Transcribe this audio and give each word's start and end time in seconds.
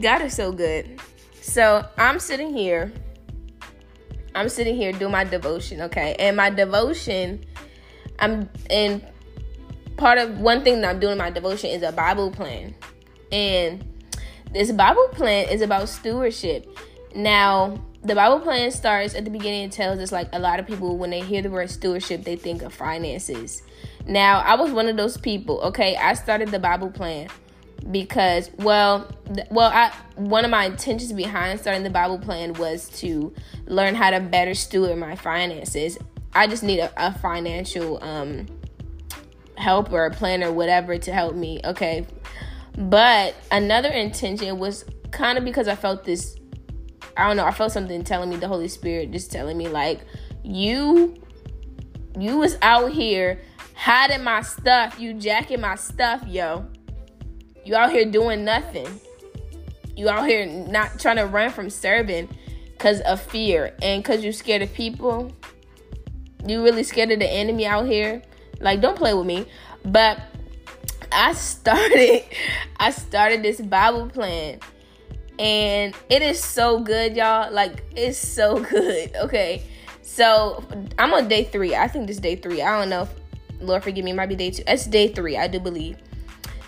God 0.00 0.22
is 0.22 0.34
so 0.34 0.52
good. 0.52 1.00
So 1.40 1.86
I'm 1.96 2.18
sitting 2.18 2.54
here. 2.54 2.92
I'm 4.34 4.48
sitting 4.48 4.76
here 4.76 4.92
doing 4.92 5.12
my 5.12 5.24
devotion, 5.24 5.80
okay? 5.82 6.14
And 6.18 6.36
my 6.36 6.50
devotion, 6.50 7.44
I'm 8.18 8.50
in 8.68 9.02
part 9.96 10.18
of 10.18 10.38
one 10.38 10.62
thing 10.62 10.82
that 10.82 10.90
I'm 10.90 11.00
doing 11.00 11.12
in 11.12 11.18
my 11.18 11.30
devotion 11.30 11.70
is 11.70 11.82
a 11.82 11.92
Bible 11.92 12.30
plan. 12.30 12.74
And 13.32 13.84
this 14.52 14.70
Bible 14.72 15.08
plan 15.12 15.48
is 15.48 15.62
about 15.62 15.88
stewardship. 15.88 16.66
Now, 17.14 17.82
the 18.02 18.14
Bible 18.14 18.40
plan 18.40 18.70
starts 18.70 19.14
at 19.14 19.24
the 19.24 19.30
beginning 19.30 19.64
and 19.64 19.72
tells 19.72 19.98
us 19.98 20.12
like 20.12 20.28
a 20.32 20.38
lot 20.38 20.60
of 20.60 20.66
people 20.66 20.98
when 20.98 21.10
they 21.10 21.20
hear 21.20 21.40
the 21.40 21.50
word 21.50 21.70
stewardship, 21.70 22.24
they 22.24 22.36
think 22.36 22.62
of 22.62 22.74
finances. 22.74 23.62
Now, 24.06 24.40
I 24.40 24.54
was 24.54 24.70
one 24.70 24.88
of 24.88 24.96
those 24.96 25.16
people. 25.16 25.60
Okay, 25.62 25.96
I 25.96 26.12
started 26.14 26.50
the 26.50 26.58
Bible 26.58 26.90
plan 26.90 27.28
because 27.90 28.50
well, 28.58 29.08
th- 29.32 29.46
well, 29.50 29.70
I 29.72 29.92
one 30.16 30.44
of 30.44 30.50
my 30.50 30.66
intentions 30.66 31.12
behind 31.12 31.60
starting 31.60 31.82
the 31.82 31.90
Bible 31.90 32.18
plan 32.18 32.52
was 32.54 32.88
to 33.00 33.34
learn 33.66 33.94
how 33.94 34.10
to 34.10 34.20
better 34.20 34.54
steward 34.54 34.96
my 34.98 35.16
finances. 35.16 35.98
I 36.34 36.46
just 36.46 36.62
need 36.62 36.80
a, 36.80 36.92
a 36.96 37.16
financial 37.18 38.02
um 38.02 38.46
helper, 39.56 40.10
planner, 40.10 40.48
or 40.48 40.52
whatever 40.52 40.98
to 40.98 41.12
help 41.12 41.34
me. 41.34 41.60
Okay. 41.64 42.06
But 42.76 43.34
another 43.50 43.88
intention 43.88 44.58
was 44.58 44.84
kind 45.10 45.38
of 45.38 45.44
because 45.44 45.66
I 45.68 45.76
felt 45.76 46.04
this 46.04 46.36
I 47.16 47.26
don't 47.26 47.36
know, 47.36 47.46
I 47.46 47.50
felt 47.50 47.72
something 47.72 48.04
telling 48.04 48.28
me 48.28 48.36
the 48.36 48.48
Holy 48.48 48.68
Spirit 48.68 49.10
just 49.10 49.32
telling 49.32 49.56
me 49.56 49.68
like 49.68 50.00
you 50.42 51.16
you 52.18 52.38
was 52.38 52.56
out 52.62 52.92
here 52.92 53.40
hiding 53.74 54.24
my 54.24 54.42
stuff, 54.42 54.98
you 54.98 55.14
jacking 55.14 55.60
my 55.60 55.76
stuff, 55.76 56.26
yo. 56.26 56.66
You 57.66 57.74
out 57.74 57.90
here 57.90 58.04
doing 58.04 58.44
nothing. 58.44 58.86
You 59.96 60.08
out 60.08 60.28
here 60.28 60.46
not 60.46 61.00
trying 61.00 61.16
to 61.16 61.26
run 61.26 61.50
from 61.50 61.68
serving 61.68 62.28
because 62.70 63.00
of 63.00 63.20
fear 63.20 63.74
and 63.82 64.04
because 64.04 64.22
you're 64.22 64.32
scared 64.32 64.62
of 64.62 64.72
people. 64.72 65.32
You 66.46 66.62
really 66.62 66.84
scared 66.84 67.10
of 67.10 67.18
the 67.18 67.28
enemy 67.28 67.66
out 67.66 67.86
here. 67.86 68.22
Like, 68.60 68.80
don't 68.80 68.96
play 68.96 69.14
with 69.14 69.26
me. 69.26 69.46
But 69.84 70.20
I 71.10 71.32
started, 71.32 72.22
I 72.76 72.92
started 72.92 73.42
this 73.42 73.60
Bible 73.60 74.10
plan, 74.10 74.60
and 75.40 75.92
it 76.08 76.22
is 76.22 76.40
so 76.40 76.78
good, 76.78 77.16
y'all. 77.16 77.52
Like, 77.52 77.82
it's 77.96 78.16
so 78.16 78.62
good. 78.70 79.12
Okay, 79.16 79.64
so 80.02 80.62
I'm 81.00 81.12
on 81.12 81.26
day 81.26 81.42
three. 81.42 81.74
I 81.74 81.88
think 81.88 82.06
this 82.06 82.18
day 82.18 82.36
three. 82.36 82.62
I 82.62 82.78
don't 82.78 82.90
know. 82.90 83.02
If, 83.02 83.60
Lord 83.60 83.82
forgive 83.82 84.04
me, 84.04 84.12
it 84.12 84.14
might 84.14 84.28
be 84.28 84.36
day 84.36 84.52
two. 84.52 84.62
It's 84.68 84.86
day 84.86 85.08
three. 85.08 85.36
I 85.36 85.48
do 85.48 85.58
believe. 85.58 85.96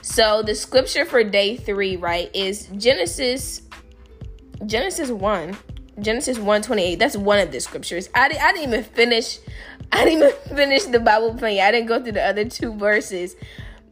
So 0.08 0.42
the 0.42 0.54
scripture 0.54 1.04
for 1.04 1.22
day 1.22 1.58
three, 1.58 1.96
right, 1.96 2.30
is 2.34 2.66
Genesis, 2.78 3.60
Genesis 4.64 5.10
one, 5.10 5.54
Genesis 6.00 6.38
one 6.38 6.62
twenty 6.62 6.82
eight. 6.82 6.98
That's 6.98 7.14
one 7.14 7.38
of 7.38 7.52
the 7.52 7.60
scriptures. 7.60 8.08
I, 8.14 8.24
I 8.24 8.52
didn't 8.52 8.68
even 8.68 8.84
finish 8.84 9.38
I 9.92 10.06
didn't 10.06 10.22
even 10.22 10.56
finish 10.56 10.84
the 10.84 10.98
Bible 10.98 11.34
plan. 11.34 11.60
I 11.60 11.70
didn't 11.70 11.88
go 11.88 12.02
through 12.02 12.12
the 12.12 12.24
other 12.24 12.46
two 12.46 12.74
verses 12.74 13.36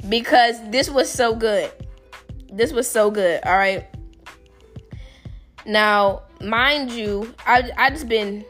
because 0.08 0.56
this 0.70 0.88
was 0.88 1.12
so 1.12 1.34
good. 1.34 1.70
This 2.50 2.72
was 2.72 2.90
so 2.90 3.10
good. 3.10 3.42
All 3.44 3.56
right. 3.56 3.86
Now, 5.66 6.22
mind 6.40 6.92
you, 6.92 7.34
I 7.46 7.70
I 7.76 7.90
just 7.90 8.08
been 8.08 8.42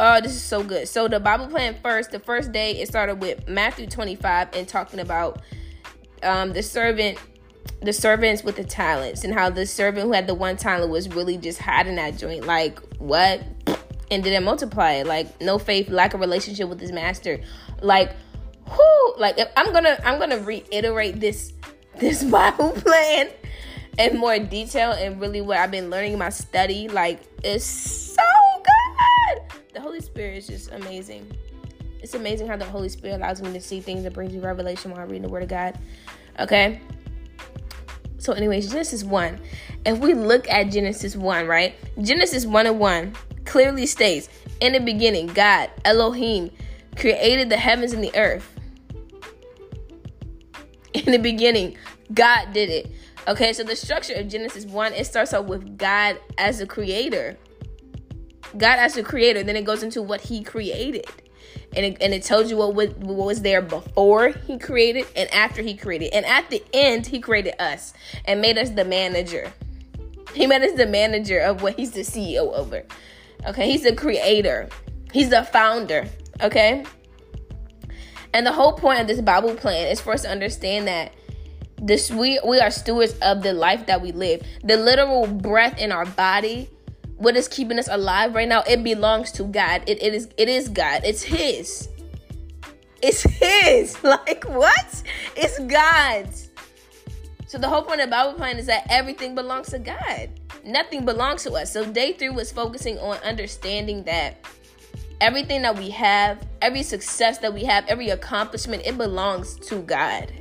oh 0.00 0.20
this 0.20 0.34
is 0.34 0.42
so 0.42 0.64
good. 0.64 0.88
So 0.88 1.06
the 1.06 1.20
Bible 1.20 1.46
plan 1.46 1.76
first, 1.80 2.10
the 2.10 2.18
first 2.18 2.50
day 2.50 2.80
it 2.80 2.88
started 2.88 3.20
with 3.20 3.46
Matthew 3.48 3.86
25 3.86 4.48
and 4.54 4.66
talking 4.66 4.98
about 4.98 5.40
um 6.22 6.52
the 6.52 6.62
servant 6.62 7.18
the 7.80 7.92
servants 7.92 8.42
with 8.42 8.56
the 8.56 8.64
talents 8.64 9.24
and 9.24 9.32
how 9.32 9.48
the 9.48 9.64
servant 9.66 10.06
who 10.06 10.12
had 10.12 10.26
the 10.26 10.34
one 10.34 10.56
talent 10.56 10.90
was 10.90 11.08
really 11.08 11.36
just 11.36 11.60
hiding 11.60 11.96
that 11.96 12.16
joint 12.16 12.44
like 12.44 12.80
what 12.98 13.42
and 14.12 14.22
didn't 14.22 14.44
multiply 14.44 14.92
it. 14.92 15.06
Like 15.06 15.40
no 15.40 15.58
faith, 15.58 15.88
lack 15.88 16.14
of 16.14 16.20
relationship 16.20 16.68
with 16.68 16.78
his 16.78 16.92
master. 16.92 17.40
Like 17.80 18.14
who? 18.68 19.14
Like 19.16 19.38
I'm 19.56 19.72
gonna 19.72 19.98
I'm 20.04 20.18
gonna 20.20 20.38
reiterate 20.38 21.18
this 21.18 21.54
this 21.98 22.22
Bible 22.30 22.72
plan 22.72 23.30
in 23.98 24.18
more 24.18 24.38
detail 24.38 24.92
and 24.92 25.20
really 25.20 25.40
what 25.40 25.56
I've 25.56 25.70
been 25.70 25.90
learning 25.90 26.12
in 26.12 26.18
my 26.18 26.28
study. 26.28 26.88
Like 26.88 27.20
it's 27.42 27.64
so 27.64 28.22
good. 28.62 29.42
The 29.72 29.80
Holy 29.80 30.00
Spirit 30.00 30.36
is 30.36 30.46
just 30.46 30.70
amazing. 30.72 31.34
It's 32.02 32.14
amazing 32.14 32.48
how 32.48 32.56
the 32.56 32.64
Holy 32.66 32.90
Spirit 32.90 33.16
allows 33.16 33.40
me 33.40 33.52
to 33.52 33.60
see 33.60 33.80
things 33.80 34.04
and 34.04 34.14
brings 34.14 34.32
me 34.32 34.40
revelation 34.40 34.90
while 34.90 35.00
I 35.00 35.04
read 35.04 35.22
the 35.22 35.28
Word 35.28 35.44
of 35.44 35.48
God. 35.48 35.78
Okay. 36.38 36.80
So, 38.18 38.32
anyways, 38.32 38.70
Genesis 38.70 39.04
1. 39.04 39.40
If 39.84 39.98
we 39.98 40.14
look 40.14 40.48
at 40.48 40.70
Genesis 40.70 41.16
1, 41.16 41.46
right? 41.46 41.74
Genesis 42.00 42.46
1 42.46 42.66
and 42.66 42.78
1 42.78 43.16
clearly 43.44 43.86
states 43.86 44.28
In 44.60 44.72
the 44.72 44.80
beginning, 44.80 45.26
God, 45.28 45.70
Elohim, 45.84 46.50
created 46.96 47.48
the 47.48 47.56
heavens 47.56 47.92
and 47.92 48.02
the 48.02 48.14
earth. 48.16 48.48
In 50.94 51.10
the 51.10 51.18
beginning, 51.18 51.76
God 52.14 52.52
did 52.52 52.70
it. 52.70 52.92
Okay, 53.28 53.52
so 53.52 53.62
the 53.62 53.76
structure 53.76 54.14
of 54.14 54.28
Genesis 54.28 54.66
1, 54.66 54.94
it 54.94 55.06
starts 55.06 55.32
out 55.32 55.46
with 55.46 55.78
God 55.78 56.18
as 56.38 56.60
a 56.60 56.66
creator. 56.66 57.36
God 58.56 58.78
as 58.78 58.96
a 58.96 59.02
creator, 59.02 59.42
then 59.42 59.56
it 59.56 59.64
goes 59.64 59.82
into 59.82 60.02
what 60.02 60.20
he 60.20 60.42
created. 60.42 61.06
And 61.74 61.86
it, 61.86 61.98
and 62.00 62.12
it 62.12 62.22
tells 62.22 62.50
you 62.50 62.56
what 62.56 62.74
was, 62.74 62.90
what 62.90 63.26
was 63.26 63.42
there 63.42 63.62
before 63.62 64.28
he 64.28 64.58
created 64.58 65.06
and 65.16 65.32
after 65.32 65.62
he 65.62 65.74
created. 65.74 66.12
And 66.12 66.26
at 66.26 66.50
the 66.50 66.62
end, 66.72 67.06
he 67.06 67.20
created 67.20 67.60
us 67.60 67.94
and 68.24 68.40
made 68.40 68.58
us 68.58 68.70
the 68.70 68.84
manager. 68.84 69.52
He 70.34 70.46
made 70.46 70.62
us 70.62 70.72
the 70.76 70.86
manager 70.86 71.40
of 71.40 71.62
what 71.62 71.78
he's 71.78 71.92
the 71.92 72.00
CEO 72.00 72.52
over. 72.52 72.84
Okay, 73.46 73.70
he's 73.70 73.82
the 73.82 73.94
creator, 73.94 74.68
he's 75.12 75.30
the 75.30 75.42
founder. 75.42 76.06
Okay, 76.40 76.84
and 78.34 78.46
the 78.46 78.52
whole 78.52 78.72
point 78.72 79.00
of 79.00 79.06
this 79.06 79.20
Bible 79.20 79.54
plan 79.54 79.88
is 79.88 80.00
for 80.00 80.12
us 80.12 80.22
to 80.22 80.30
understand 80.30 80.86
that 80.86 81.12
this 81.80 82.10
we 82.10 82.38
we 82.46 82.60
are 82.60 82.70
stewards 82.70 83.14
of 83.20 83.42
the 83.42 83.52
life 83.52 83.86
that 83.86 84.00
we 84.00 84.12
live. 84.12 84.42
The 84.64 84.76
literal 84.76 85.26
breath 85.26 85.78
in 85.78 85.92
our 85.92 86.06
body, 86.06 86.70
what 87.22 87.36
is 87.36 87.48
keeping 87.48 87.78
us 87.78 87.88
alive 87.88 88.34
right 88.34 88.48
now, 88.48 88.62
it 88.68 88.82
belongs 88.82 89.32
to 89.32 89.44
God. 89.44 89.82
It, 89.86 90.02
it 90.02 90.14
is 90.14 90.28
it 90.36 90.48
is 90.48 90.68
God. 90.68 91.02
It's 91.04 91.22
His. 91.22 91.88
It's 93.00 93.22
His. 93.22 93.96
Like 94.02 94.44
what? 94.44 95.02
It's 95.36 95.58
God's. 95.60 96.50
So 97.46 97.58
the 97.58 97.68
whole 97.68 97.82
point 97.82 98.00
of 98.00 98.10
Bible 98.10 98.34
plan 98.34 98.58
is 98.58 98.66
that 98.66 98.86
everything 98.88 99.34
belongs 99.34 99.68
to 99.70 99.78
God 99.78 100.30
nothing 100.64 101.04
belongs 101.04 101.42
to 101.44 101.52
us. 101.52 101.72
So 101.72 101.84
day 101.84 102.12
three 102.12 102.30
was 102.30 102.52
focusing 102.52 102.98
on 102.98 103.16
understanding 103.18 104.04
that 104.04 104.44
everything 105.20 105.62
that 105.62 105.76
we 105.76 105.90
have, 105.90 106.44
every 106.60 106.82
success 106.82 107.38
that 107.38 107.52
we 107.52 107.64
have, 107.64 107.86
every 107.86 108.10
accomplishment, 108.10 108.82
it 108.84 108.98
belongs 108.98 109.56
to 109.56 109.82
God. 109.82 110.32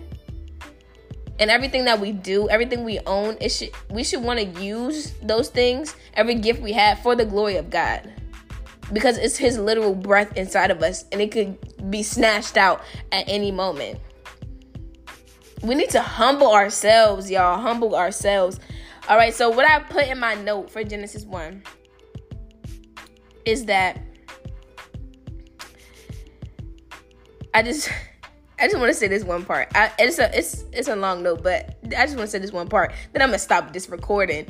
And 1.42 1.52
everything 1.52 1.84
that 1.86 2.00
we 2.00 2.14
do, 2.14 2.48
everything 2.48 2.86
we 2.86 3.00
own, 3.06 3.36
it 3.42 3.50
should 3.50 3.72
we 3.90 4.06
should 4.06 4.24
want 4.24 4.40
to 4.40 4.46
use 4.64 5.12
those 5.22 5.50
things, 5.50 5.94
every 6.14 6.36
gift 6.36 6.62
we 6.62 6.72
have 6.72 7.00
for 7.00 7.14
the 7.14 7.26
glory 7.26 7.58
of 7.58 7.70
God. 7.70 8.10
Because 8.94 9.18
it's 9.18 9.36
his 9.36 9.58
literal 9.58 9.96
breath 9.96 10.38
inside 10.38 10.72
of 10.72 10.82
us 10.82 11.04
and 11.12 11.20
it 11.20 11.32
could 11.32 11.92
be 11.92 12.04
snatched 12.04 12.56
out 12.56 12.82
at 13.12 13.26
any 13.28 13.52
moment. 13.52 14.00
We 15.62 15.76
need 15.76 15.90
to 15.92 16.02
humble 16.02 16.54
ourselves, 16.54 17.30
y'all. 17.30 17.60
Humble 17.60 17.96
ourselves 17.96 18.60
all 19.10 19.18
right, 19.18 19.34
so 19.34 19.50
what 19.50 19.68
I 19.68 19.80
put 19.80 20.08
in 20.08 20.20
my 20.20 20.36
note 20.36 20.70
for 20.70 20.84
Genesis 20.84 21.26
1 21.26 21.64
is 23.46 23.66
that 23.66 24.00
I 27.54 27.64
just 27.64 27.90
I 28.62 28.68
just 28.68 28.78
want 28.78 28.90
to 28.90 28.94
say 28.94 29.08
this 29.08 29.24
one 29.24 29.44
part. 29.44 29.70
I, 29.74 29.92
it's 29.98 30.20
a 30.20 30.38
it's 30.38 30.66
it's 30.72 30.88
a 30.88 30.96
long 30.96 31.24
note, 31.24 31.42
but 31.42 31.78
I 31.86 32.06
just 32.06 32.16
want 32.16 32.28
to 32.28 32.32
say 32.32 32.38
this 32.38 32.52
one 32.52 32.70
part. 32.70 32.94
Then 33.12 33.24
I'm 33.24 33.30
gonna 33.30 33.40
stop 33.40 33.74
this 33.74 33.90
recording. 33.90 34.46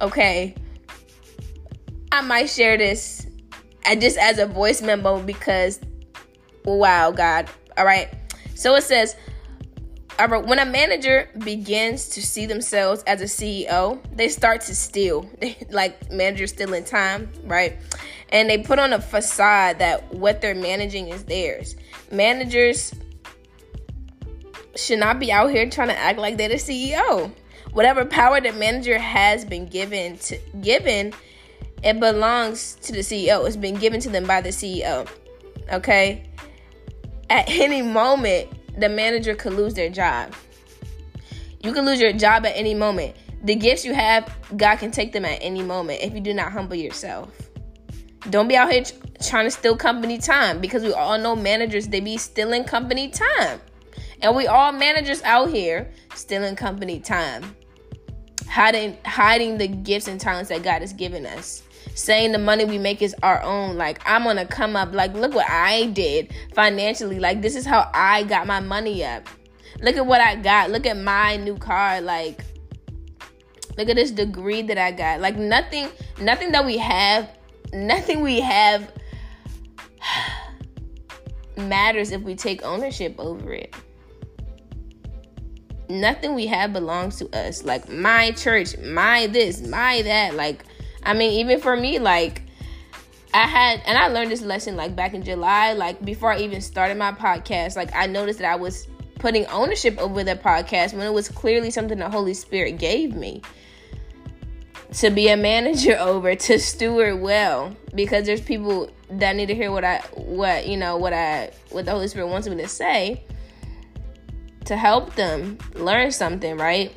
Okay. 0.00 0.56
I 2.10 2.20
might 2.22 2.46
share 2.50 2.76
this 2.76 3.28
and 3.84 4.00
just 4.00 4.18
as 4.18 4.38
a 4.38 4.46
voice 4.46 4.82
memo 4.82 5.22
because 5.22 5.78
wow, 6.64 7.12
God. 7.12 7.48
All 7.76 7.84
right. 7.84 8.12
So 8.56 8.74
it 8.74 8.82
says 8.82 9.14
when 10.18 10.58
a 10.58 10.66
manager 10.66 11.30
begins 11.38 12.08
to 12.08 12.26
see 12.26 12.44
themselves 12.44 13.04
as 13.06 13.20
a 13.20 13.26
CEO, 13.26 14.00
they 14.16 14.28
start 14.30 14.62
to 14.62 14.74
steal. 14.74 15.30
like 15.70 16.10
managers 16.10 16.50
stealing 16.50 16.82
time, 16.82 17.30
right? 17.44 17.76
And 18.30 18.50
they 18.50 18.58
put 18.58 18.80
on 18.80 18.92
a 18.92 19.00
facade 19.00 19.78
that 19.78 20.12
what 20.12 20.40
they're 20.40 20.56
managing 20.56 21.10
is 21.10 21.22
theirs. 21.22 21.76
Managers 22.10 22.92
should 24.78 24.98
not 24.98 25.18
be 25.18 25.32
out 25.32 25.50
here 25.50 25.68
trying 25.68 25.88
to 25.88 25.98
act 25.98 26.18
like 26.18 26.36
they're 26.36 26.48
the 26.48 26.54
CEO. 26.54 27.32
Whatever 27.72 28.04
power 28.04 28.40
the 28.40 28.52
manager 28.52 28.98
has 28.98 29.44
been 29.44 29.66
given 29.66 30.16
to 30.18 30.38
given, 30.60 31.12
it 31.82 32.00
belongs 32.00 32.74
to 32.82 32.92
the 32.92 33.00
CEO. 33.00 33.46
It's 33.46 33.56
been 33.56 33.76
given 33.76 34.00
to 34.00 34.08
them 34.08 34.24
by 34.24 34.40
the 34.40 34.50
CEO. 34.50 35.08
Okay? 35.72 36.24
At 37.28 37.48
any 37.48 37.82
moment, 37.82 38.48
the 38.80 38.88
manager 38.88 39.34
could 39.34 39.54
lose 39.54 39.74
their 39.74 39.90
job. 39.90 40.34
You 41.62 41.72
can 41.72 41.84
lose 41.84 42.00
your 42.00 42.12
job 42.12 42.46
at 42.46 42.56
any 42.56 42.74
moment. 42.74 43.16
The 43.44 43.54
gifts 43.54 43.84
you 43.84 43.94
have, 43.94 44.34
God 44.56 44.76
can 44.76 44.90
take 44.90 45.12
them 45.12 45.24
at 45.24 45.38
any 45.40 45.62
moment 45.62 46.02
if 46.02 46.14
you 46.14 46.20
do 46.20 46.32
not 46.32 46.52
humble 46.52 46.76
yourself. 46.76 47.30
Don't 48.30 48.48
be 48.48 48.56
out 48.56 48.72
here 48.72 48.84
trying 49.22 49.44
to 49.44 49.50
steal 49.50 49.76
company 49.76 50.18
time 50.18 50.60
because 50.60 50.82
we 50.82 50.92
all 50.92 51.18
know 51.18 51.36
managers, 51.36 51.88
they 51.88 52.00
be 52.00 52.16
stealing 52.16 52.64
company 52.64 53.10
time. 53.10 53.60
And 54.20 54.34
we 54.34 54.46
all 54.46 54.72
managers 54.72 55.22
out 55.22 55.50
here 55.50 55.90
stealing 56.14 56.56
company 56.56 57.00
time. 57.00 57.54
Hiding 58.48 58.96
hiding 59.04 59.58
the 59.58 59.68
gifts 59.68 60.08
and 60.08 60.20
talents 60.20 60.48
that 60.48 60.62
God 60.62 60.80
has 60.80 60.92
given 60.92 61.26
us. 61.26 61.62
Saying 61.94 62.32
the 62.32 62.38
money 62.38 62.64
we 62.64 62.78
make 62.78 63.02
is 63.02 63.14
our 63.22 63.42
own. 63.42 63.76
Like 63.76 64.00
I'm 64.04 64.24
gonna 64.24 64.46
come 64.46 64.74
up. 64.74 64.92
Like 64.92 65.14
look 65.14 65.34
what 65.34 65.48
I 65.48 65.86
did 65.86 66.32
financially. 66.54 67.20
Like 67.20 67.42
this 67.42 67.54
is 67.54 67.64
how 67.64 67.90
I 67.94 68.24
got 68.24 68.46
my 68.46 68.60
money 68.60 69.04
up. 69.04 69.28
Look 69.80 69.96
at 69.96 70.06
what 70.06 70.20
I 70.20 70.34
got. 70.34 70.70
Look 70.70 70.86
at 70.86 70.96
my 70.96 71.36
new 71.36 71.56
car. 71.56 72.00
Like 72.00 72.44
look 73.76 73.88
at 73.88 73.96
this 73.96 74.10
degree 74.10 74.62
that 74.62 74.78
I 74.78 74.90
got. 74.90 75.20
Like 75.20 75.36
nothing 75.36 75.88
nothing 76.20 76.50
that 76.52 76.64
we 76.64 76.78
have, 76.78 77.30
nothing 77.72 78.22
we 78.22 78.40
have 78.40 78.90
matters 81.56 82.10
if 82.10 82.22
we 82.22 82.34
take 82.34 82.64
ownership 82.64 83.14
over 83.18 83.52
it 83.52 83.74
nothing 85.88 86.34
we 86.34 86.46
have 86.46 86.72
belongs 86.72 87.16
to 87.18 87.28
us. 87.36 87.64
Like 87.64 87.88
my 87.88 88.30
church, 88.32 88.76
my 88.78 89.26
this, 89.26 89.66
my 89.66 90.02
that. 90.02 90.34
Like, 90.34 90.64
I 91.02 91.14
mean, 91.14 91.40
even 91.40 91.60
for 91.60 91.76
me, 91.76 91.98
like, 91.98 92.42
I 93.34 93.42
had, 93.42 93.82
and 93.86 93.98
I 93.98 94.08
learned 94.08 94.30
this 94.30 94.42
lesson 94.42 94.76
like 94.76 94.96
back 94.96 95.14
in 95.14 95.22
July, 95.22 95.72
like 95.74 96.04
before 96.04 96.32
I 96.32 96.38
even 96.38 96.60
started 96.60 96.96
my 96.96 97.12
podcast. 97.12 97.76
Like, 97.76 97.94
I 97.94 98.06
noticed 98.06 98.38
that 98.38 98.50
I 98.50 98.56
was 98.56 98.88
putting 99.18 99.46
ownership 99.46 99.98
over 99.98 100.22
the 100.24 100.36
podcast 100.36 100.94
when 100.94 101.06
it 101.06 101.12
was 101.12 101.28
clearly 101.28 101.70
something 101.70 101.98
the 101.98 102.08
Holy 102.08 102.34
Spirit 102.34 102.78
gave 102.78 103.14
me 103.14 103.42
to 104.94 105.10
be 105.10 105.28
a 105.28 105.36
manager 105.36 105.96
over, 106.00 106.34
to 106.34 106.58
steward 106.58 107.20
well, 107.20 107.76
because 107.94 108.26
there's 108.26 108.40
people 108.40 108.90
that 109.10 109.36
need 109.36 109.46
to 109.46 109.54
hear 109.54 109.70
what 109.70 109.84
I, 109.84 109.98
what, 110.14 110.66
you 110.66 110.76
know, 110.76 110.96
what 110.96 111.12
I, 111.12 111.50
what 111.70 111.84
the 111.84 111.90
Holy 111.90 112.08
Spirit 112.08 112.28
wants 112.28 112.48
me 112.48 112.56
to 112.56 112.68
say 112.68 113.22
to 114.68 114.76
help 114.76 115.14
them 115.14 115.56
learn 115.74 116.12
something, 116.12 116.58
right? 116.58 116.94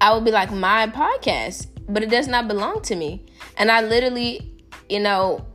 I 0.00 0.14
would 0.14 0.24
be 0.24 0.30
like, 0.30 0.50
my 0.50 0.86
podcast, 0.86 1.68
but 1.88 2.02
it 2.02 2.08
does 2.08 2.28
not 2.28 2.48
belong 2.48 2.80
to 2.82 2.96
me. 2.96 3.26
And 3.58 3.70
I 3.70 3.82
literally, 3.82 4.50
you 4.88 5.00
know, 5.00 5.46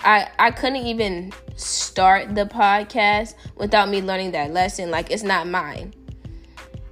I 0.00 0.28
I 0.38 0.50
couldn't 0.50 0.86
even 0.86 1.32
start 1.56 2.34
the 2.34 2.44
podcast 2.44 3.34
without 3.56 3.88
me 3.88 4.02
learning 4.02 4.32
that 4.32 4.52
lesson. 4.52 4.90
Like 4.90 5.10
it's 5.10 5.22
not 5.22 5.48
mine. 5.48 5.94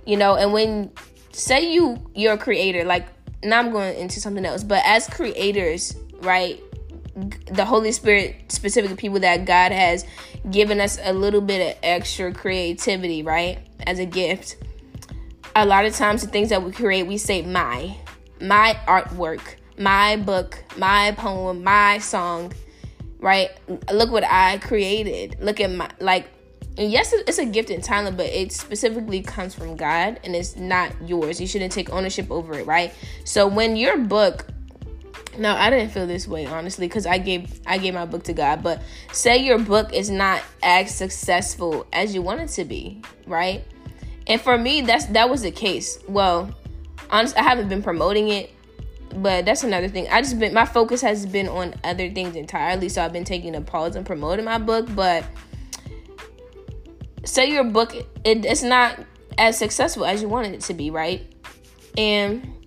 You 0.06 0.16
know, 0.16 0.36
and 0.36 0.52
when 0.52 0.90
say 1.32 1.70
you 1.70 1.98
you're 2.14 2.34
a 2.34 2.38
creator, 2.38 2.84
like 2.84 3.06
now 3.44 3.58
I'm 3.58 3.70
going 3.70 3.96
into 3.98 4.20
something 4.20 4.44
else, 4.44 4.64
but 4.64 4.82
as 4.86 5.06
creators, 5.06 5.94
right? 6.20 6.60
The 7.46 7.64
Holy 7.64 7.92
Spirit, 7.92 8.50
specifically 8.50 8.96
people 8.96 9.20
that 9.20 9.44
God 9.44 9.72
has 9.72 10.04
given 10.50 10.80
us 10.80 10.98
a 11.02 11.12
little 11.12 11.40
bit 11.40 11.76
of 11.76 11.80
extra 11.82 12.32
creativity, 12.32 13.22
right? 13.22 13.58
As 13.86 13.98
a 13.98 14.06
gift. 14.06 14.56
A 15.56 15.66
lot 15.66 15.84
of 15.84 15.94
times, 15.94 16.22
the 16.22 16.28
things 16.28 16.50
that 16.50 16.62
we 16.62 16.70
create, 16.70 17.06
we 17.06 17.18
say 17.18 17.42
my, 17.42 17.96
my 18.40 18.78
artwork, 18.86 19.56
my 19.76 20.16
book, 20.16 20.62
my 20.76 21.12
poem, 21.12 21.64
my 21.64 21.98
song, 21.98 22.52
right? 23.18 23.50
Look 23.92 24.10
what 24.10 24.24
I 24.24 24.58
created. 24.58 25.36
Look 25.40 25.60
at 25.60 25.70
my, 25.70 25.90
like, 25.98 26.28
and 26.76 26.92
yes, 26.92 27.12
it's 27.12 27.38
a 27.38 27.44
gift 27.44 27.70
and 27.70 27.82
talent, 27.82 28.16
but 28.16 28.26
it 28.26 28.52
specifically 28.52 29.20
comes 29.20 29.52
from 29.52 29.76
God 29.76 30.20
and 30.22 30.36
it's 30.36 30.54
not 30.54 30.92
yours. 31.04 31.40
You 31.40 31.48
shouldn't 31.48 31.72
take 31.72 31.90
ownership 31.90 32.30
over 32.30 32.54
it, 32.54 32.66
right? 32.66 32.94
So 33.24 33.48
when 33.48 33.74
your 33.74 33.98
book 33.98 34.46
no, 35.38 35.54
I 35.54 35.70
didn't 35.70 35.90
feel 35.90 36.06
this 36.06 36.26
way 36.26 36.46
honestly 36.46 36.88
because 36.88 37.06
I 37.06 37.18
gave 37.18 37.60
I 37.66 37.78
gave 37.78 37.94
my 37.94 38.04
book 38.04 38.24
to 38.24 38.32
God. 38.32 38.62
But 38.62 38.82
say 39.12 39.38
your 39.38 39.58
book 39.58 39.92
is 39.92 40.10
not 40.10 40.42
as 40.62 40.94
successful 40.94 41.86
as 41.92 42.14
you 42.14 42.22
want 42.22 42.40
it 42.40 42.48
to 42.50 42.64
be, 42.64 43.02
right? 43.26 43.64
And 44.26 44.40
for 44.40 44.58
me, 44.58 44.82
that's 44.82 45.06
that 45.06 45.30
was 45.30 45.42
the 45.42 45.50
case. 45.50 45.98
Well, 46.08 46.54
honestly, 47.10 47.38
I 47.38 47.42
haven't 47.44 47.68
been 47.68 47.82
promoting 47.82 48.28
it, 48.28 48.50
but 49.16 49.44
that's 49.44 49.64
another 49.64 49.88
thing. 49.88 50.08
I 50.08 50.20
just 50.20 50.38
been 50.38 50.52
my 50.52 50.66
focus 50.66 51.00
has 51.02 51.24
been 51.24 51.48
on 51.48 51.74
other 51.84 52.10
things 52.10 52.36
entirely, 52.36 52.88
so 52.88 53.02
I've 53.02 53.12
been 53.12 53.24
taking 53.24 53.54
a 53.54 53.60
pause 53.60 53.96
and 53.96 54.04
promoting 54.04 54.44
my 54.44 54.58
book. 54.58 54.88
But 54.94 55.24
say 57.24 57.50
your 57.50 57.64
book 57.64 57.94
it, 57.94 58.44
it's 58.44 58.62
not 58.62 58.98
as 59.38 59.56
successful 59.56 60.04
as 60.04 60.20
you 60.20 60.28
wanted 60.28 60.54
it 60.54 60.60
to 60.62 60.74
be, 60.74 60.90
right? 60.90 61.32
And 61.96 62.57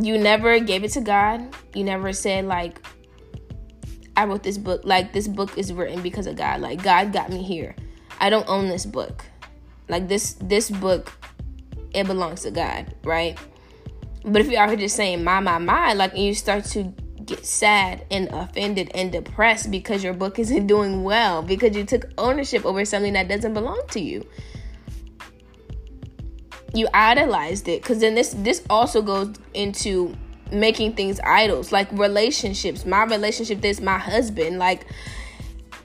you 0.00 0.18
never 0.18 0.58
gave 0.58 0.84
it 0.84 0.92
to 0.92 1.00
God. 1.00 1.54
You 1.74 1.84
never 1.84 2.12
said 2.12 2.46
like 2.46 2.80
I 4.16 4.24
wrote 4.24 4.42
this 4.42 4.58
book 4.58 4.82
like 4.84 5.12
this 5.12 5.28
book 5.28 5.56
is 5.56 5.72
written 5.72 6.02
because 6.02 6.26
of 6.26 6.36
God. 6.36 6.60
Like 6.60 6.82
God 6.82 7.12
got 7.12 7.30
me 7.30 7.42
here. 7.42 7.74
I 8.20 8.30
don't 8.30 8.48
own 8.48 8.68
this 8.68 8.86
book. 8.86 9.24
Like 9.88 10.08
this 10.08 10.34
this 10.34 10.70
book 10.70 11.12
it 11.92 12.06
belongs 12.06 12.42
to 12.42 12.50
God, 12.50 12.94
right? 13.04 13.38
But 14.24 14.42
if 14.42 14.50
you're 14.50 14.76
just 14.76 14.96
saying 14.96 15.24
my 15.24 15.40
my 15.40 15.58
my 15.58 15.94
like 15.94 16.12
and 16.12 16.22
you 16.22 16.34
start 16.34 16.64
to 16.66 16.84
get 17.24 17.44
sad 17.44 18.04
and 18.10 18.28
offended 18.28 18.90
and 18.94 19.12
depressed 19.12 19.70
because 19.70 20.02
your 20.02 20.14
book 20.14 20.38
isn't 20.38 20.66
doing 20.74 21.04
well 21.04 21.42
because 21.42 21.76
you 21.76 21.84
took 21.84 22.06
ownership 22.18 22.64
over 22.64 22.84
something 22.84 23.12
that 23.12 23.28
doesn't 23.28 23.54
belong 23.54 23.80
to 23.90 24.00
you 24.00 24.26
you 26.74 26.88
idolized 26.94 27.68
it 27.68 27.82
because 27.82 27.98
then 28.00 28.14
this 28.14 28.34
this 28.38 28.62
also 28.70 29.02
goes 29.02 29.34
into 29.54 30.14
making 30.52 30.94
things 30.94 31.20
idols 31.20 31.72
like 31.72 31.90
relationships. 31.92 32.84
My 32.84 33.04
relationship 33.04 33.60
this 33.60 33.80
my 33.80 33.98
husband. 33.98 34.58
Like 34.58 34.86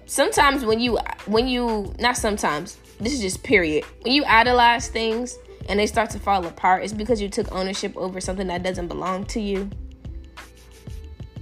sometimes 0.05 0.65
when 0.65 0.79
you 0.79 0.97
when 1.25 1.47
you 1.47 1.93
not 1.99 2.17
sometimes 2.17 2.77
this 2.99 3.13
is 3.13 3.21
just 3.21 3.43
period. 3.43 3.83
When 4.01 4.13
you 4.13 4.23
idolize 4.25 4.87
things 4.87 5.37
and 5.67 5.79
they 5.79 5.87
start 5.87 6.11
to 6.11 6.19
fall 6.19 6.45
apart 6.45 6.83
it's 6.83 6.93
because 6.93 7.19
you 7.21 7.29
took 7.29 7.51
ownership 7.51 7.95
over 7.97 8.21
something 8.21 8.47
that 8.47 8.63
doesn't 8.63 8.87
belong 8.87 9.25
to 9.25 9.41
you. 9.41 9.69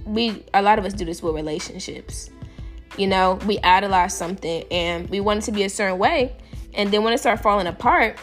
We 0.06 0.44
a 0.54 0.62
lot 0.62 0.78
of 0.78 0.84
us 0.84 0.94
do 0.94 1.04
this 1.04 1.22
with 1.22 1.34
relationships. 1.34 2.30
You 2.96 3.08
know 3.08 3.38
we 3.46 3.58
idolize 3.58 4.16
something 4.16 4.64
and 4.70 5.08
we 5.10 5.20
want 5.20 5.42
it 5.42 5.46
to 5.46 5.52
be 5.52 5.64
a 5.64 5.68
certain 5.68 5.98
way 5.98 6.36
and 6.72 6.90
then 6.90 7.04
when 7.04 7.12
it 7.12 7.18
starts 7.18 7.42
falling 7.42 7.66
apart 7.66 8.18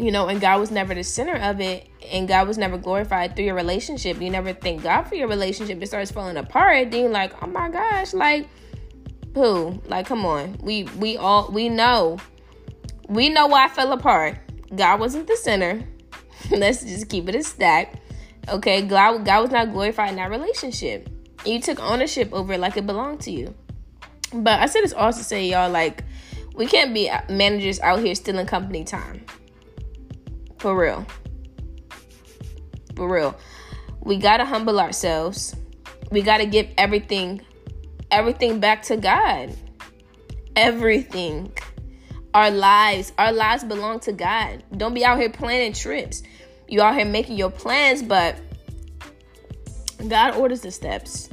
you 0.00 0.10
know, 0.10 0.28
and 0.28 0.40
God 0.40 0.58
was 0.60 0.70
never 0.70 0.94
the 0.94 1.04
center 1.04 1.36
of 1.36 1.60
it, 1.60 1.86
and 2.10 2.26
God 2.26 2.48
was 2.48 2.56
never 2.56 2.78
glorified 2.78 3.36
through 3.36 3.44
your 3.44 3.54
relationship. 3.54 4.20
You 4.20 4.30
never 4.30 4.54
thank 4.54 4.82
God 4.82 5.02
for 5.02 5.14
your 5.14 5.28
relationship. 5.28 5.80
It 5.82 5.86
starts 5.86 6.10
falling 6.10 6.38
apart. 6.38 6.90
Then 6.90 7.00
you're 7.02 7.10
like, 7.10 7.42
oh 7.42 7.46
my 7.46 7.68
gosh, 7.68 8.14
like, 8.14 8.48
who? 9.34 9.80
Like, 9.86 10.06
come 10.06 10.24
on. 10.24 10.56
We 10.62 10.84
we 10.98 11.18
all 11.18 11.50
we 11.52 11.68
know, 11.68 12.18
we 13.08 13.28
know 13.28 13.46
why 13.46 13.66
I 13.66 13.68
fell 13.68 13.92
apart. 13.92 14.38
God 14.74 15.00
wasn't 15.00 15.26
the 15.26 15.36
center. 15.36 15.86
Let's 16.50 16.82
just 16.82 17.10
keep 17.10 17.28
it 17.28 17.34
a 17.34 17.42
stack. 17.42 18.00
Okay, 18.48 18.82
God, 18.82 19.24
God 19.26 19.42
was 19.42 19.50
not 19.50 19.70
glorified 19.70 20.10
in 20.10 20.16
that 20.16 20.30
relationship. 20.30 21.10
You 21.44 21.60
took 21.60 21.78
ownership 21.78 22.32
over 22.32 22.54
it 22.54 22.60
like 22.60 22.76
it 22.78 22.86
belonged 22.86 23.20
to 23.22 23.30
you. 23.30 23.54
But 24.32 24.60
I 24.60 24.66
said 24.66 24.82
this 24.82 24.92
also 24.92 25.18
to 25.18 25.24
say, 25.24 25.46
y'all, 25.46 25.70
like, 25.70 26.04
we 26.54 26.66
can't 26.66 26.94
be 26.94 27.10
managers 27.28 27.80
out 27.80 28.00
here 28.00 28.14
stealing 28.14 28.46
company 28.46 28.84
time. 28.84 29.24
For 30.60 30.76
real. 30.76 31.06
For 32.94 33.12
real. 33.12 33.36
We 34.00 34.18
got 34.18 34.38
to 34.38 34.44
humble 34.44 34.78
ourselves. 34.78 35.56
We 36.10 36.22
got 36.22 36.38
to 36.38 36.46
give 36.46 36.68
everything 36.78 37.40
everything 38.10 38.60
back 38.60 38.82
to 38.82 38.96
God. 38.96 39.54
Everything. 40.56 41.52
Our 42.34 42.50
lives, 42.50 43.12
our 43.18 43.32
lives 43.32 43.64
belong 43.64 44.00
to 44.00 44.12
God. 44.12 44.62
Don't 44.76 44.94
be 44.94 45.04
out 45.04 45.18
here 45.18 45.30
planning 45.30 45.72
trips. 45.72 46.22
You 46.68 46.82
out 46.82 46.94
here 46.94 47.04
making 47.04 47.36
your 47.36 47.50
plans, 47.50 48.02
but 48.02 48.38
God 50.06 50.36
orders 50.36 50.60
the 50.60 50.70
steps. 50.70 51.28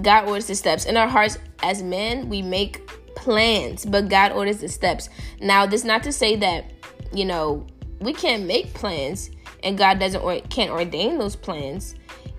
God 0.00 0.26
orders 0.28 0.46
the 0.46 0.54
steps. 0.54 0.84
In 0.84 0.96
our 0.96 1.08
hearts 1.08 1.38
as 1.62 1.82
men, 1.82 2.28
we 2.28 2.42
make 2.42 2.86
plans, 3.14 3.84
but 3.84 4.08
God 4.08 4.32
orders 4.32 4.58
the 4.58 4.68
steps. 4.68 5.08
Now, 5.40 5.66
this 5.66 5.84
not 5.84 6.02
to 6.04 6.12
say 6.12 6.34
that, 6.36 6.72
you 7.12 7.24
know, 7.24 7.66
we 8.02 8.12
can't 8.12 8.46
make 8.46 8.74
plans 8.74 9.30
and 9.62 9.78
God 9.78 9.98
doesn't 9.98 10.20
or 10.20 10.40
can't 10.50 10.70
ordain 10.70 11.18
those 11.18 11.36
plans, 11.36 11.94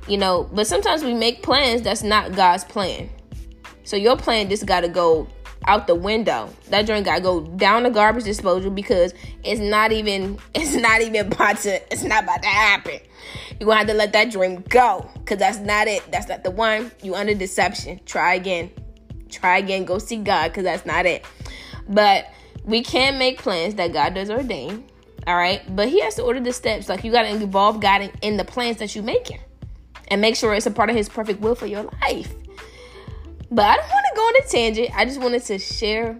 you 0.08 0.18
know. 0.18 0.50
But 0.52 0.68
sometimes 0.68 1.04
we 1.04 1.14
make 1.14 1.42
plans 1.42 1.82
that's 1.82 2.04
not 2.04 2.36
God's 2.36 2.64
plan. 2.64 3.10
So 3.84 3.96
your 3.96 4.18
plan 4.18 4.50
just 4.50 4.66
got 4.66 4.82
to 4.82 4.88
go 4.88 5.28
out 5.66 5.88
the 5.88 5.96
window. 5.96 6.50
That 6.70 6.86
joint 6.86 7.06
got 7.06 7.16
to 7.16 7.22
go 7.22 7.42
down 7.42 7.84
the 7.84 7.90
garbage 7.90 8.26
disposal 8.26 8.72
because 8.72 9.14
it's 9.44 9.62
not 9.62 9.92
even 9.92 10.38
it's 10.54 10.76
not 10.76 11.02
even 11.02 11.28
about 11.28 11.58
to 11.60 11.82
it's 11.92 12.04
not 12.04 12.24
about 12.24 12.42
to 12.42 12.50
happen. 12.50 13.00
You're 13.60 13.68
gonna 13.68 13.80
have 13.80 13.88
to 13.88 13.94
let 13.94 14.14
that 14.14 14.32
dream 14.32 14.64
go 14.70 15.10
because 15.16 15.38
that's 15.38 15.60
not 15.60 15.88
it. 15.88 16.04
That's 16.12 16.28
not 16.28 16.44
the 16.44 16.52
one. 16.52 16.92
You 17.02 17.16
under 17.16 17.34
deception. 17.34 18.02
Try 18.06 18.36
again. 18.36 18.72
Try 19.30 19.60
again. 19.60 19.86
Go 19.86 19.98
see 19.98 20.18
God 20.18 20.50
because 20.50 20.64
that's 20.64 20.86
not 20.86 21.06
it. 21.06 21.26
But 21.88 22.26
we 22.66 22.82
can 22.82 23.18
make 23.18 23.40
plans 23.40 23.76
that 23.76 23.94
God 23.94 24.14
does 24.14 24.30
ordain 24.30 24.86
All 25.26 25.36
right. 25.36 25.64
But 25.76 25.90
he 25.90 26.02
has 26.02 26.16
to 26.16 26.24
order 26.24 26.40
the 26.40 26.54
steps. 26.54 26.90
Like 26.90 27.04
you 27.04 27.12
got 27.12 27.24
to 27.24 27.30
involve 27.30 27.80
God 27.80 28.02
in, 28.02 28.12
in 28.22 28.38
the 28.38 28.46
plans 28.46 28.78
that 28.78 28.96
you're 28.96 29.04
making 29.04 29.40
and 30.08 30.22
make 30.22 30.36
sure 30.36 30.54
it's 30.54 30.66
a 30.66 30.72
part 30.72 30.90
of 30.90 30.96
his 30.96 31.10
perfect 31.10 31.40
will 31.42 31.56
for 31.56 31.66
your 31.66 31.84
life. 32.02 32.34
But 33.50 33.66
I 33.66 33.76
don't 33.76 33.90
want 33.90 34.06
to 34.10 34.16
go 34.16 34.22
on 34.22 34.36
a 34.38 34.48
tangent. 34.48 34.90
I 34.96 35.06
just 35.06 35.22
wanted 35.22 35.44
to 35.44 35.60
share 35.60 36.18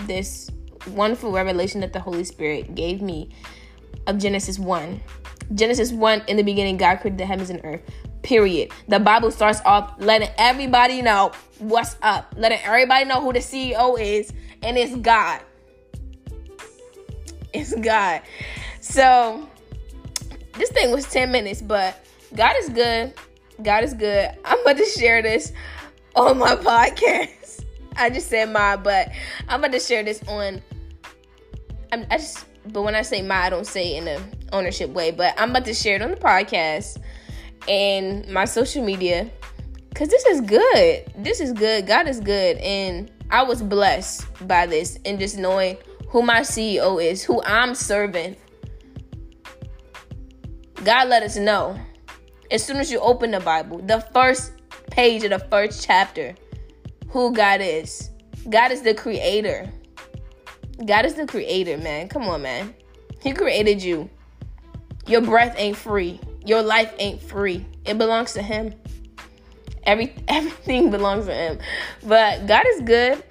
this 0.00 0.50
wonderful 0.88 1.32
revelation 1.32 1.80
that 1.80 1.92
the 1.92 2.00
Holy 2.00 2.24
Spirit 2.24 2.74
gave 2.74 3.00
me 3.00 3.30
of 4.06 4.18
Genesis 4.18 4.58
1. 4.58 5.00
Genesis 5.54 5.92
1, 5.92 6.22
in 6.28 6.36
the 6.36 6.42
beginning, 6.42 6.76
God 6.76 6.96
created 6.96 7.18
the 7.18 7.26
heavens 7.26 7.50
and 7.50 7.60
earth. 7.64 7.82
Period. 8.22 8.70
The 8.88 9.00
Bible 9.00 9.30
starts 9.30 9.60
off 9.64 9.94
letting 9.98 10.28
everybody 10.38 11.02
know 11.02 11.32
what's 11.58 11.96
up, 12.02 12.34
letting 12.36 12.58
everybody 12.64 13.04
know 13.04 13.20
who 13.20 13.32
the 13.32 13.38
CEO 13.38 13.98
is, 14.00 14.32
and 14.62 14.76
it's 14.76 14.94
God. 14.96 15.40
It's 17.52 17.74
God. 17.74 18.22
So, 18.80 19.48
this 20.54 20.70
thing 20.70 20.90
was 20.92 21.04
10 21.06 21.30
minutes, 21.30 21.62
but 21.62 22.04
God 22.34 22.54
is 22.58 22.68
good. 22.68 23.14
God 23.62 23.84
is 23.84 23.94
good. 23.94 24.30
I'm 24.44 24.60
about 24.60 24.76
to 24.76 24.84
share 24.84 25.22
this 25.22 25.52
on 26.14 26.38
my 26.38 26.56
podcast. 26.56 27.64
I 27.96 28.10
just 28.10 28.28
said 28.28 28.50
my, 28.52 28.76
but 28.76 29.10
I'm 29.48 29.60
about 29.60 29.72
to 29.72 29.80
share 29.80 30.02
this 30.02 30.22
on. 30.28 30.62
I'm, 31.92 32.06
I 32.10 32.18
just, 32.18 32.46
but 32.72 32.82
when 32.82 32.94
I 32.94 33.02
say 33.02 33.20
my, 33.22 33.46
I 33.46 33.50
don't 33.50 33.66
say 33.66 33.96
in 33.96 34.06
a 34.06 34.20
ownership 34.52 34.90
way. 34.90 35.10
But 35.10 35.34
I'm 35.38 35.50
about 35.50 35.64
to 35.66 35.74
share 35.74 35.96
it 35.96 36.02
on 36.02 36.10
the 36.10 36.16
podcast 36.16 36.98
and 37.68 38.26
my 38.28 38.44
social 38.44 38.84
media, 38.84 39.30
cause 39.94 40.08
this 40.08 40.24
is 40.26 40.40
good. 40.40 41.12
This 41.16 41.40
is 41.40 41.52
good. 41.52 41.86
God 41.86 42.08
is 42.08 42.20
good, 42.20 42.56
and 42.58 43.10
I 43.30 43.42
was 43.42 43.62
blessed 43.62 44.26
by 44.46 44.66
this 44.66 44.98
and 45.04 45.18
just 45.18 45.36
knowing 45.36 45.76
who 46.10 46.22
my 46.22 46.40
CEO 46.40 47.02
is, 47.02 47.22
who 47.22 47.42
I'm 47.44 47.74
serving. 47.74 48.36
God 50.84 51.08
let 51.08 51.22
us 51.22 51.36
know 51.36 51.78
as 52.50 52.64
soon 52.64 52.78
as 52.78 52.90
you 52.90 52.98
open 53.00 53.30
the 53.30 53.40
Bible, 53.40 53.78
the 53.78 54.00
first 54.12 54.52
page 54.90 55.22
of 55.22 55.30
the 55.30 55.38
first 55.38 55.84
chapter, 55.84 56.34
who 57.08 57.32
God 57.32 57.60
is. 57.60 58.10
God 58.48 58.72
is 58.72 58.82
the 58.82 58.92
creator. 58.92 59.70
God 60.84 61.06
is 61.06 61.14
the 61.14 61.26
creator, 61.26 61.78
man. 61.78 62.08
Come 62.08 62.22
on, 62.22 62.42
man. 62.42 62.74
He 63.22 63.32
created 63.32 63.82
you. 63.82 64.10
Your 65.06 65.20
breath 65.20 65.54
ain't 65.58 65.76
free. 65.76 66.18
Your 66.44 66.62
life 66.62 66.92
ain't 66.98 67.22
free. 67.22 67.64
It 67.84 67.98
belongs 67.98 68.32
to 68.32 68.42
him. 68.42 68.74
Every 69.84 70.12
everything 70.28 70.90
belongs 70.90 71.26
to 71.26 71.34
him. 71.34 71.58
But 72.02 72.46
God 72.46 72.64
is 72.74 72.80
good. 72.80 73.22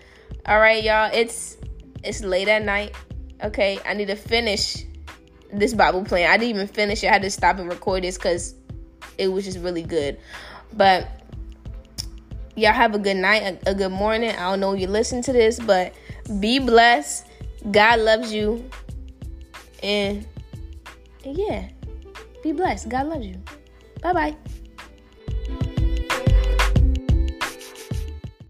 All 0.45 0.59
right, 0.59 0.81
y'all. 0.81 1.09
It's 1.13 1.57
it's 2.03 2.21
late 2.21 2.47
at 2.47 2.63
night. 2.63 2.95
Okay, 3.43 3.79
I 3.85 3.93
need 3.93 4.07
to 4.07 4.15
finish 4.15 4.85
this 5.51 5.73
Bible 5.73 6.03
plan. 6.03 6.29
I 6.29 6.37
didn't 6.37 6.55
even 6.55 6.67
finish 6.67 7.03
it. 7.03 7.07
I 7.07 7.13
had 7.13 7.21
to 7.21 7.31
stop 7.31 7.57
and 7.57 7.69
record 7.69 8.03
this 8.03 8.17
because 8.17 8.55
it 9.17 9.27
was 9.27 9.45
just 9.45 9.59
really 9.59 9.83
good. 9.83 10.19
But 10.73 11.07
y'all 12.55 12.73
have 12.73 12.93
a 12.95 12.99
good 12.99 13.17
night, 13.17 13.43
a, 13.65 13.71
a 13.71 13.75
good 13.75 13.91
morning. 13.91 14.31
I 14.31 14.49
don't 14.49 14.59
know 14.59 14.73
you 14.73 14.87
listen 14.87 15.21
to 15.23 15.33
this, 15.33 15.59
but 15.59 15.93
be 16.39 16.59
blessed. 16.59 17.25
God 17.71 17.99
loves 17.99 18.31
you. 18.33 18.69
And, 19.81 20.27
and 21.25 21.37
yeah, 21.37 21.69
be 22.43 22.51
blessed. 22.51 22.89
God 22.89 23.07
loves 23.07 23.25
you. 23.25 23.41
Bye 24.01 24.13
bye. 24.13 24.35